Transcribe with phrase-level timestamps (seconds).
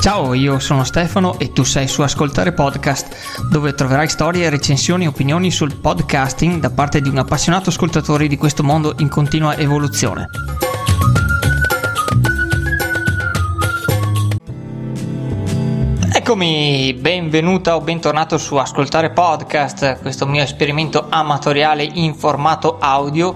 [0.00, 5.08] Ciao, io sono Stefano e tu sei su Ascoltare Podcast, dove troverai storie, recensioni e
[5.08, 10.28] opinioni sul podcasting da parte di un appassionato ascoltatore di questo mondo in continua evoluzione.
[16.14, 23.34] Eccomi, benvenuta o bentornato su Ascoltare Podcast, questo mio esperimento amatoriale in formato audio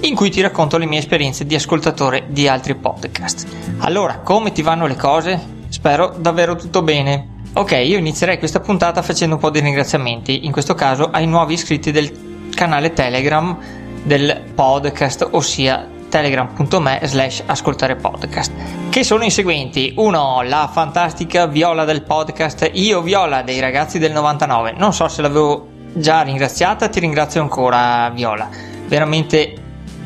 [0.00, 3.46] in cui ti racconto le mie esperienze di ascoltatore di altri podcast.
[3.78, 5.53] Allora, come ti vanno le cose?
[5.84, 7.42] Spero davvero tutto bene.
[7.52, 11.52] Ok, io inizierei questa puntata facendo un po' di ringraziamenti, in questo caso ai nuovi
[11.52, 13.54] iscritti del canale Telegram
[14.02, 18.50] del podcast, ossia telegram.me slash ascoltare podcast
[18.88, 19.92] che sono i seguenti.
[19.94, 22.70] 1 la fantastica Viola del podcast.
[22.72, 28.08] Io Viola dei ragazzi del 99 non so se l'avevo già ringraziata ti ringrazio ancora
[28.08, 28.48] Viola.
[28.86, 29.54] Veramente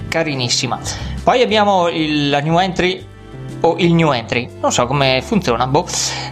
[0.09, 0.81] carinissima.
[1.23, 3.07] Poi abbiamo il, la new entry
[3.61, 5.87] o il new entry, non so come funziona, boh,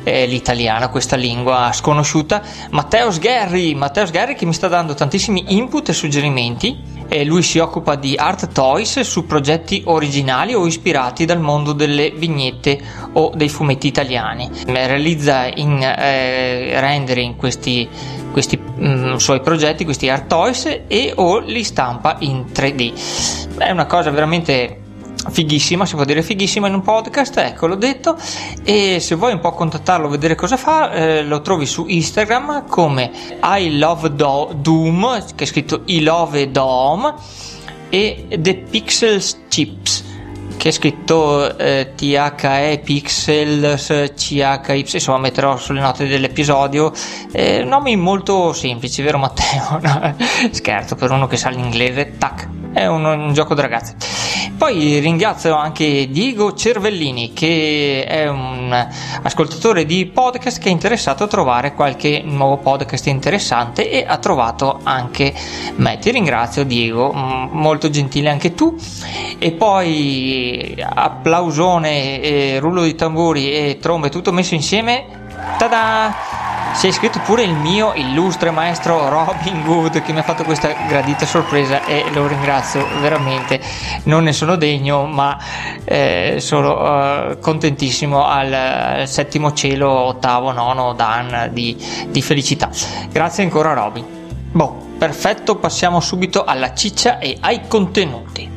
[0.04, 2.42] eh, l'italiano, questa lingua sconosciuta.
[2.70, 6.94] Matteo Sgherri, Matteo Sgherri che mi sta dando tantissimi input e suggerimenti.
[7.08, 12.10] E lui si occupa di art toys su progetti originali o ispirati dal mondo delle
[12.10, 12.80] vignette
[13.12, 14.50] o dei fumetti italiani.
[14.66, 17.88] Realizza in eh, rendering questi,
[18.32, 23.56] questi mh, mm, suoi progetti, questi art toys e o li stampa in 3D.
[23.56, 24.80] È una cosa veramente
[25.30, 28.16] fighissima, si può dire fighissima in un podcast, ecco l'ho detto.
[28.62, 33.10] E se vuoi un po' contattarlo, vedere cosa fa, eh, lo trovi su Instagram come
[33.42, 37.14] I Love Do- Doom, che è scritto I Love Dom
[37.88, 40.04] e The Pixels Chips
[40.56, 46.92] che è scritto eh, THE Pixels CHY insomma metterò sulle note dell'episodio.
[47.30, 49.80] Eh, nomi molto semplici vero Matteo?
[49.86, 50.16] No,
[50.50, 53.94] scherzo per uno che sa l'inglese tac è un, un gioco da ragazzi
[54.56, 58.88] poi ringrazio anche Diego Cervellini che è un
[59.22, 64.80] ascoltatore di podcast che è interessato a trovare qualche nuovo podcast interessante e ha trovato
[64.82, 65.34] anche
[65.76, 65.98] me.
[65.98, 68.76] Ti ringrazio Diego, molto gentile anche tu.
[69.38, 75.24] E poi applausone, rullo di tamburi e trombe tutto messo insieme.
[75.58, 76.35] Tada!
[76.76, 80.74] Si è iscritto pure il mio illustre maestro Robin Good che mi ha fatto questa
[80.86, 83.58] gradita sorpresa e lo ringrazio veramente.
[84.02, 85.38] Non ne sono degno, ma
[85.84, 91.74] eh, sono uh, contentissimo al, al, settimo cielo, ottavo, nono Dan di,
[92.08, 92.68] di felicità.
[93.10, 94.04] Grazie ancora Robin.
[94.52, 98.55] Boh, perfetto, passiamo subito alla ciccia e ai contenuti.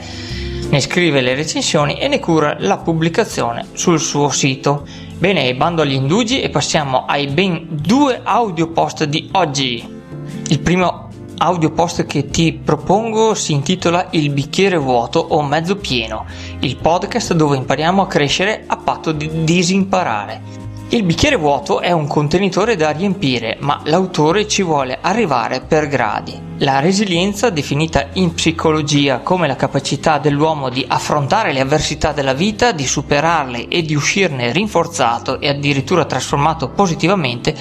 [0.70, 4.88] Ne scrive le recensioni e ne cura la pubblicazione sul suo sito.
[5.18, 9.81] Bene, bando agli indugi e passiamo ai ben due audio post di oggi.
[10.50, 16.25] Il primo audio post che ti propongo si intitola Il bicchiere vuoto o mezzo pieno,
[16.59, 20.65] il podcast dove impariamo a crescere a patto di disimparare.
[20.95, 26.39] Il bicchiere vuoto è un contenitore da riempire, ma l'autore ci vuole arrivare per gradi.
[26.59, 32.72] La resilienza, definita in psicologia come la capacità dell'uomo di affrontare le avversità della vita,
[32.72, 37.53] di superarle e di uscirne rinforzato e addirittura trasformato positivamente,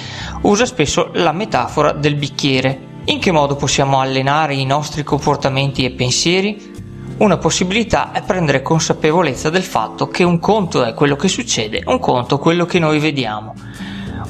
[0.43, 2.93] usa spesso la metafora del bicchiere.
[3.07, 6.74] In che modo possiamo allenare i nostri comportamenti e pensieri?
[7.17, 11.97] Una possibilità è prendere consapevolezza del fatto che un conto è quello che succede, un
[11.97, 13.53] conto quello che noi vediamo.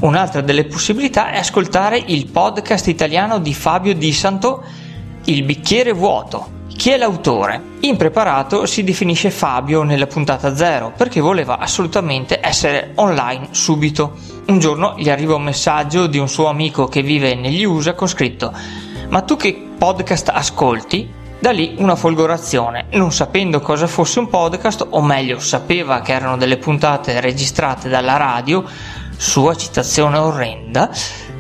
[0.02, 4.64] Un'altra delle possibilità è ascoltare il podcast italiano di Fabio Di Santo,
[5.24, 6.54] Il bicchiere vuoto.
[6.76, 7.60] Chi è l'autore?
[7.80, 14.14] Impreparato si definisce Fabio nella puntata zero perché voleva assolutamente essere online subito.
[14.46, 18.08] Un giorno gli arriva un messaggio di un suo amico che vive negli USA con
[18.08, 18.54] scritto
[19.10, 21.24] Ma tu che podcast ascolti?
[21.46, 26.38] Da lì una folgorazione, non sapendo cosa fosse un podcast, o meglio sapeva che erano
[26.38, 28.64] delle puntate registrate dalla radio,
[29.16, 30.90] sua citazione orrenda,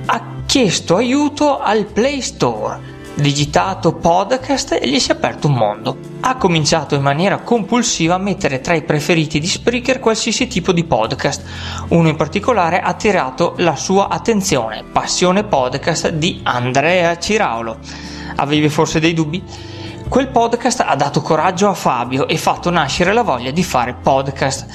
[0.06, 5.98] ha chiesto aiuto al Play Store digitato podcast e gli si è aperto un mondo.
[6.19, 10.84] Ha cominciato in maniera compulsiva a mettere tra i preferiti di Spreaker qualsiasi tipo di
[10.84, 11.44] podcast.
[11.88, 17.80] Uno in particolare ha attirato la sua attenzione, Passione Podcast di Andrea Ciraulo.
[18.36, 19.74] Avevi forse dei dubbi?
[20.07, 24.66] Quel podcast ha dato coraggio a Fabio e fatto nascere la voglia di fare podcast.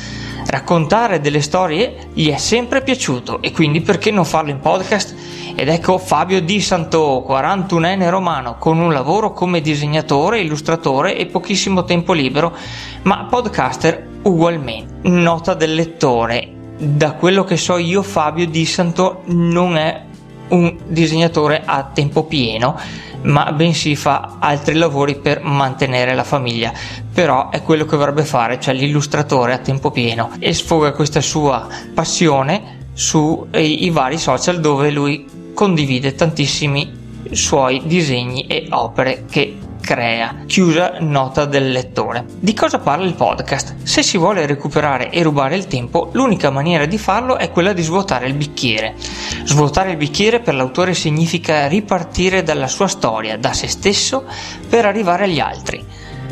[0.46, 5.14] Raccontare delle storie gli è sempre piaciuto e quindi perché non farlo in podcast?
[5.54, 11.84] Ed ecco Fabio Di Santo, 41enne romano, con un lavoro come disegnatore, illustratore e pochissimo
[11.84, 12.54] tempo libero,
[13.02, 15.08] ma podcaster ugualmente.
[15.08, 16.48] Nota del lettore.
[16.76, 20.08] Da quello che so io Fabio Di Santo non è
[20.48, 22.76] un disegnatore a tempo pieno
[23.22, 26.72] ma bensì fa altri lavori per mantenere la famiglia.
[27.12, 31.66] Però è quello che vorrebbe fare, cioè l'illustratore a tempo pieno e sfoga questa sua
[31.94, 36.98] passione sui vari social dove lui condivide tantissimi
[37.32, 39.49] suoi disegni e opere che
[39.90, 40.44] crea.
[40.46, 42.24] Chiusa nota del lettore.
[42.38, 43.74] Di cosa parla il podcast?
[43.82, 47.82] Se si vuole recuperare e rubare il tempo, l'unica maniera di farlo è quella di
[47.82, 48.94] svuotare il bicchiere.
[49.42, 54.26] Svuotare il bicchiere per l'autore significa ripartire dalla sua storia, da se stesso,
[54.68, 55.84] per arrivare agli altri.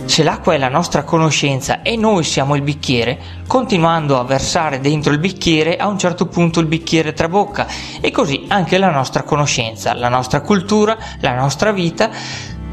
[0.04, 3.18] Se l'acqua è la nostra conoscenza e noi siamo il bicchiere,
[3.48, 7.66] continuando a versare dentro il bicchiere, a un certo punto il bicchiere trabocca
[8.00, 12.08] e così anche la nostra conoscenza, la nostra cultura, la nostra vita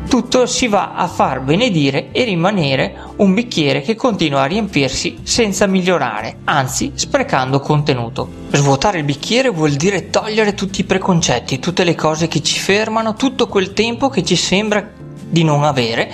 [0.08, 5.68] tutto si va a far benedire e rimanere un bicchiere che continua a riempirsi senza
[5.68, 8.30] migliorare, anzi sprecando contenuto.
[8.52, 13.16] Svuotare il bicchiere vuol dire togliere tutti i preconcetti, tutte le cose che ci fermano,
[13.16, 14.90] tutto quel tempo che ci sembra
[15.28, 16.12] di non avere,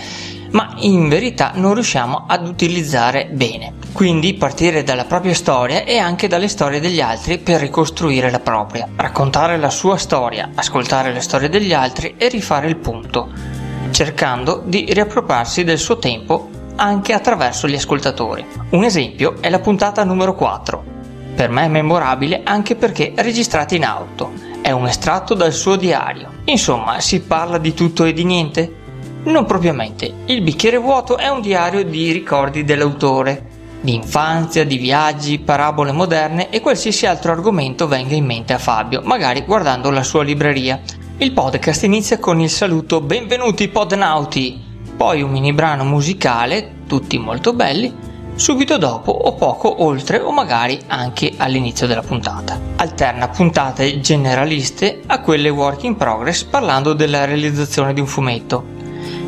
[0.51, 3.73] ma in verità non riusciamo ad utilizzare bene.
[3.91, 8.87] Quindi partire dalla propria storia e anche dalle storie degli altri per ricostruire la propria,
[8.95, 13.59] raccontare la sua storia, ascoltare le storie degli altri e rifare il punto
[13.89, 18.45] cercando di riappropriarsi del suo tempo anche attraverso gli ascoltatori.
[18.69, 20.83] Un esempio è la puntata numero 4.
[21.35, 24.31] Per me è memorabile anche perché registrata in auto.
[24.61, 26.29] È un estratto dal suo diario.
[26.45, 28.75] Insomma, si parla di tutto e di niente?
[29.23, 30.11] Non propriamente.
[30.25, 33.49] Il bicchiere vuoto è un diario di ricordi dell'autore,
[33.81, 39.01] di infanzia, di viaggi, parabole moderne e qualsiasi altro argomento venga in mente a Fabio,
[39.03, 40.79] magari guardando la sua libreria.
[41.21, 42.99] Il podcast inizia con il saluto.
[42.99, 44.59] Benvenuti podnauti,
[44.97, 47.93] poi un mini brano musicale, tutti molto belli,
[48.33, 52.59] subito dopo o poco oltre o magari anche all'inizio della puntata.
[52.77, 58.63] Alterna puntate generaliste a quelle work in progress parlando della realizzazione di un fumetto,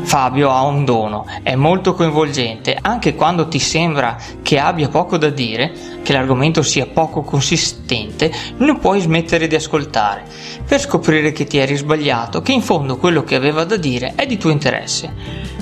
[0.04, 5.30] Fabio ha un dono, è molto coinvolgente, anche quando ti sembra che abbia poco da
[5.30, 5.72] dire,
[6.02, 10.24] che l'argomento sia poco consistente, non puoi smettere di ascoltare,
[10.66, 14.26] per scoprire che ti eri sbagliato, che in fondo quello che aveva da dire è
[14.26, 15.12] di tuo interesse.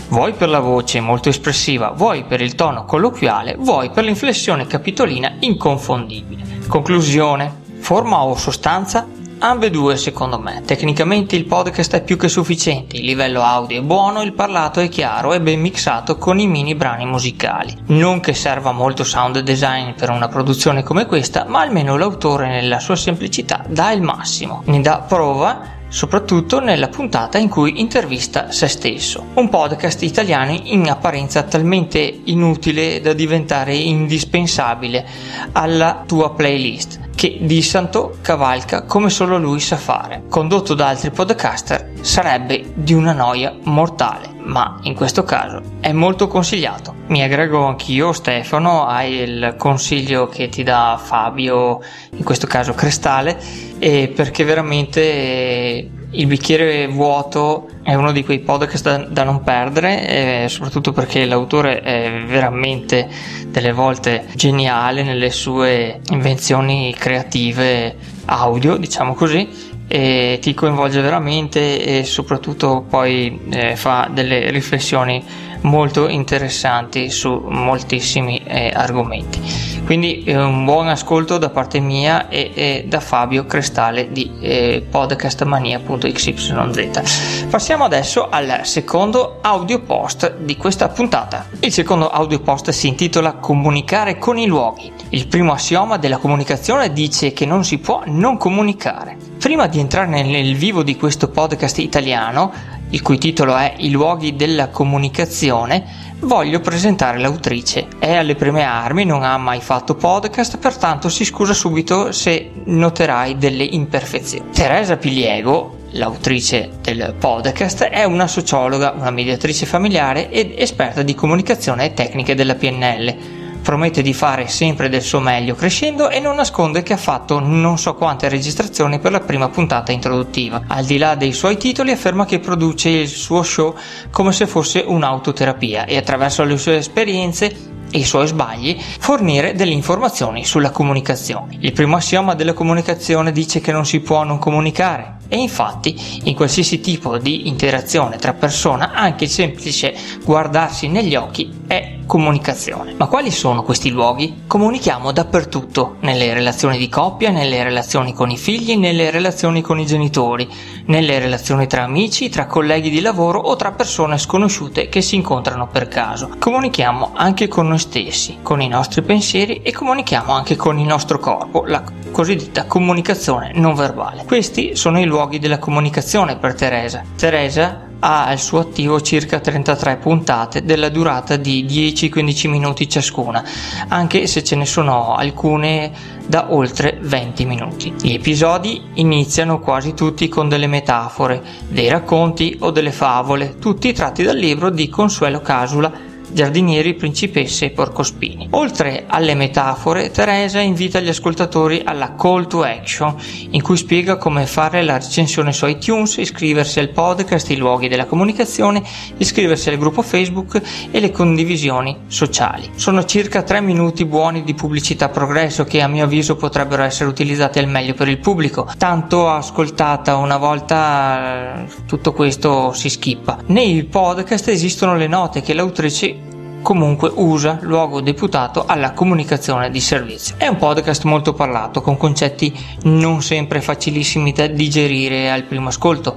[0.08, 5.36] Vuoi per la voce molto espressiva, vuoi per il tono colloquiale, vuoi per l'inflessione capitolina
[5.40, 6.42] inconfondibile.
[6.66, 7.60] Conclusione.
[7.78, 9.06] Forma o sostanza
[9.44, 10.62] Ambedue secondo me.
[10.64, 14.88] Tecnicamente il podcast è più che sufficiente, il livello audio è buono, il parlato è
[14.88, 17.76] chiaro e ben mixato con i mini brani musicali.
[17.86, 22.78] Non che serva molto sound design per una produzione come questa, ma almeno l'autore nella
[22.78, 24.62] sua semplicità dà il massimo.
[24.66, 29.24] Ne dà prova soprattutto nella puntata in cui intervista se stesso.
[29.34, 35.04] Un podcast italiano in apparenza talmente inutile da diventare indispensabile
[35.50, 40.24] alla tua playlist che Di Santo cavalca come solo lui sa fare.
[40.28, 46.26] Condotto da altri podcaster sarebbe di una noia mortale, ma in questo caso è molto
[46.26, 46.92] consigliato.
[47.06, 51.78] Mi aggrego anch'io, Stefano, al consiglio che ti dà Fabio,
[52.10, 53.38] in questo caso Crestale,
[53.78, 60.48] perché veramente il bicchiere vuoto è uno di quei podcast da, da non perdere, eh,
[60.48, 63.08] soprattutto perché l'autore è veramente
[63.48, 69.48] delle volte geniale nelle sue invenzioni creative audio, diciamo così,
[69.88, 75.22] e ti coinvolge veramente e soprattutto poi eh, fa delle riflessioni
[75.62, 79.40] molto interessanti su moltissimi eh, argomenti.
[79.84, 84.86] Quindi eh, un buon ascolto da parte mia e, e da Fabio Crestale di eh,
[84.88, 87.46] podcastmania.xyz.
[87.50, 91.46] Passiamo adesso al secondo audio post di questa puntata.
[91.60, 94.92] Il secondo audio post si intitola Comunicare con i luoghi.
[95.10, 99.16] Il primo assioma della comunicazione dice che non si può non comunicare.
[99.38, 102.52] Prima di entrare nel vivo di questo podcast italiano,
[102.92, 105.84] il cui titolo è I luoghi della comunicazione,
[106.20, 107.88] voglio presentare l'autrice.
[107.98, 113.36] È alle prime armi, non ha mai fatto podcast, pertanto si scusa subito se noterai
[113.38, 114.50] delle imperfezioni.
[114.52, 121.86] Teresa Piliego l'autrice del podcast, è una sociologa, una mediatrice familiare ed esperta di comunicazione
[121.86, 126.82] e tecniche della PNL promette di fare sempre del suo meglio crescendo e non nasconde
[126.82, 130.62] che ha fatto non so quante registrazioni per la prima puntata introduttiva.
[130.66, 133.74] Al di là dei suoi titoli afferma che produce il suo show
[134.10, 139.72] come se fosse un'autoterapia e attraverso le sue esperienze e i suoi sbagli fornire delle
[139.72, 141.58] informazioni sulla comunicazione.
[141.60, 146.34] Il primo assioma della comunicazione dice che non si può non comunicare e infatti in
[146.34, 152.92] qualsiasi tipo di interazione tra persone anche il semplice guardarsi negli occhi è comunicazione.
[152.98, 154.42] Ma quali sono questi luoghi?
[154.46, 159.86] Comunichiamo dappertutto, nelle relazioni di coppia, nelle relazioni con i figli, nelle relazioni con i
[159.86, 160.46] genitori,
[160.86, 165.66] nelle relazioni tra amici, tra colleghi di lavoro o tra persone sconosciute che si incontrano
[165.68, 166.34] per caso.
[166.38, 171.18] Comunichiamo anche con noi stessi, con i nostri pensieri e comunichiamo anche con il nostro
[171.18, 174.24] corpo, la cosiddetta comunicazione non verbale.
[174.26, 177.02] Questi sono i luoghi della comunicazione per Teresa.
[177.16, 183.44] Teresa ha al suo attivo circa 33 puntate della durata di 10-15 minuti ciascuna,
[183.88, 185.92] anche se ce ne sono alcune
[186.26, 187.94] da oltre 20 minuti.
[188.00, 194.24] Gli episodi iniziano quasi tutti con delle metafore, dei racconti o delle favole, tutti tratti
[194.24, 198.48] dal libro di Consuelo Casula giardinieri, principesse e porcospini.
[198.50, 203.14] Oltre alle metafore, Teresa invita gli ascoltatori alla call to action,
[203.50, 208.06] in cui spiega come fare la recensione su iTunes, iscriversi al podcast I luoghi della
[208.06, 208.82] comunicazione,
[209.16, 210.60] iscriversi al gruppo Facebook
[210.90, 212.70] e le condivisioni sociali.
[212.74, 217.58] Sono circa 3 minuti buoni di pubblicità progresso che a mio avviso potrebbero essere utilizzati
[217.58, 218.70] al meglio per il pubblico.
[218.76, 223.38] Tanto ascoltata una volta tutto questo si schippa.
[223.46, 226.21] Nei podcast esistono le note che l'autrice
[226.62, 230.36] comunque usa luogo deputato alla comunicazione di servizio.
[230.38, 236.16] È un podcast molto parlato, con concetti non sempre facilissimi da digerire al primo ascolto.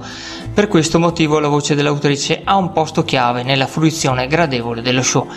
[0.54, 5.28] Per questo motivo la voce dell'autrice ha un posto chiave nella fruizione gradevole dello show.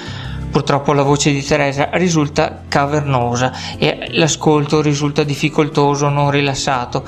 [0.51, 7.03] Purtroppo la voce di Teresa risulta cavernosa e l'ascolto risulta difficoltoso, non rilassato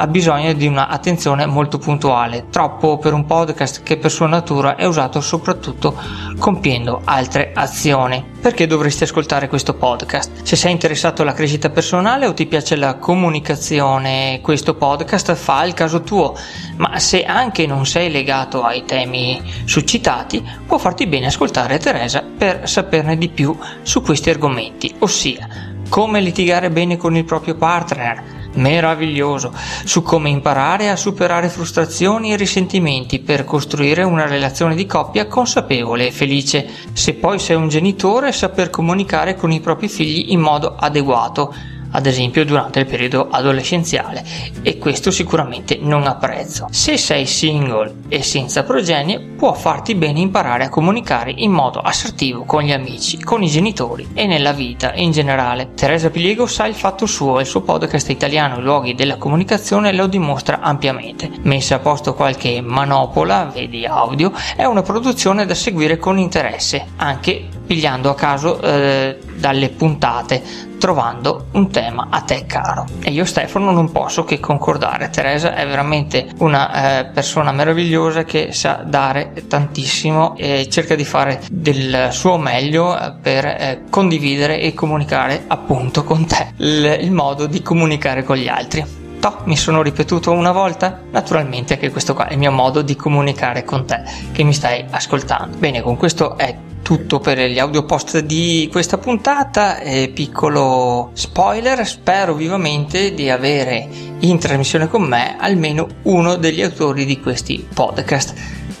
[0.00, 4.86] ha bisogno di un'attenzione molto puntuale, troppo per un podcast che per sua natura è
[4.86, 5.94] usato soprattutto
[6.38, 8.24] compiendo altre azioni.
[8.40, 10.42] Perché dovresti ascoltare questo podcast?
[10.42, 15.74] Se sei interessato alla crescita personale o ti piace la comunicazione, questo podcast fa il
[15.74, 16.34] caso tuo,
[16.78, 22.66] ma se anche non sei legato ai temi suscitati, può farti bene ascoltare Teresa per
[22.66, 25.46] saperne di più su questi argomenti, ossia
[25.90, 29.52] come litigare bene con il proprio partner, meraviglioso
[29.84, 36.06] su come imparare a superare frustrazioni e risentimenti per costruire una relazione di coppia consapevole
[36.06, 36.68] e felice.
[36.92, 41.54] Se poi sei un genitore, saper comunicare con i propri figli in modo adeguato
[41.90, 44.24] ad esempio durante il periodo adolescenziale
[44.62, 46.66] e questo sicuramente non ha prezzo.
[46.70, 52.44] Se sei single e senza progenie può farti bene imparare a comunicare in modo assertivo
[52.44, 55.70] con gli amici, con i genitori e nella vita in generale.
[55.74, 59.92] Teresa Piliego sa il fatto suo e il suo podcast italiano I luoghi della comunicazione
[59.92, 61.30] lo dimostra ampiamente.
[61.42, 67.48] Messa a posto qualche manopola, vedi audio, è una produzione da seguire con interesse, anche
[67.66, 72.86] pigliando a caso eh, dalle puntate, trovando un tema a te caro.
[73.02, 75.10] E io Stefano non posso che concordare.
[75.10, 81.42] Teresa è veramente una eh, persona meravigliosa che sa dare tantissimo e cerca di fare
[81.50, 87.46] del suo meglio eh, per eh, condividere e comunicare appunto con te il, il modo
[87.46, 88.98] di comunicare con gli altri.
[89.20, 91.02] Toh, mi sono ripetuto una volta?
[91.10, 94.82] Naturalmente che questo qua è il mio modo di comunicare con te che mi stai
[94.88, 95.58] ascoltando.
[95.58, 96.56] Bene, con questo è
[96.90, 99.78] tutto per gli audio post di questa puntata.
[99.78, 107.04] Eh, piccolo spoiler, spero vivamente di avere in trasmissione con me almeno uno degli autori
[107.04, 108.34] di questi podcast.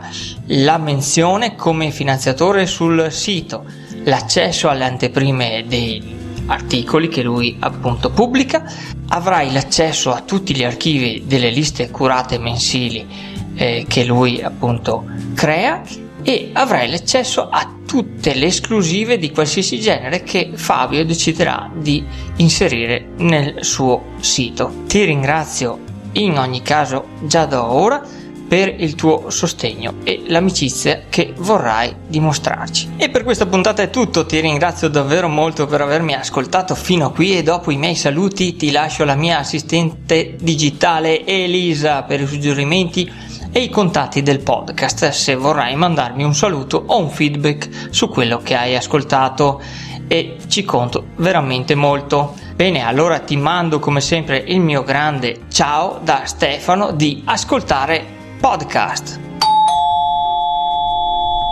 [0.48, 3.64] la menzione come finanziatore sul sito,
[4.04, 8.64] l'accesso alle anteprime dei articoli che lui appunto pubblica,
[9.08, 13.06] avrai l'accesso a tutti gli archivi delle liste curate mensili
[13.54, 15.82] eh, che lui appunto crea
[16.22, 22.04] e avrai l'accesso a tutte le esclusive di qualsiasi genere che Fabio deciderà di
[22.36, 24.84] inserire nel suo sito.
[24.86, 25.78] Ti ringrazio
[26.12, 28.02] in ogni caso già da ora
[28.48, 32.94] per il tuo sostegno e l'amicizia che vorrai dimostrarci.
[32.96, 37.12] E per questa puntata è tutto, ti ringrazio davvero molto per avermi ascoltato fino a
[37.12, 42.26] qui e dopo i miei saluti ti lascio la mia assistente digitale Elisa per i
[42.26, 43.12] suggerimenti
[43.52, 48.38] e i contatti del podcast se vorrai mandarmi un saluto o un feedback su quello
[48.38, 49.60] che hai ascoltato
[50.06, 52.34] e ci conto veramente molto.
[52.54, 59.18] Bene, allora ti mando come sempre il mio grande ciao da Stefano di Ascoltare Podcast.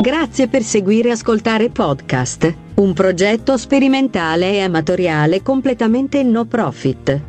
[0.01, 7.21] Grazie per seguire Ascoltare Podcast, un progetto sperimentale e amatoriale completamente no profit.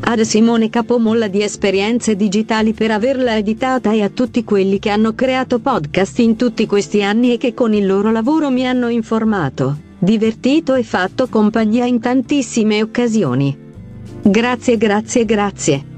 [0.00, 5.14] Ad Simone Capomolla di Esperienze Digitali per averla editata e a tutti quelli che hanno
[5.14, 9.90] creato podcast in tutti questi anni e che con il loro lavoro mi hanno informato
[10.02, 13.56] divertito e fatto compagnia in tantissime occasioni.
[14.20, 15.91] Grazie, grazie, grazie.